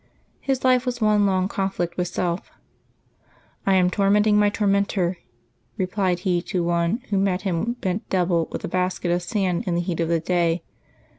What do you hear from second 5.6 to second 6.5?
re plied he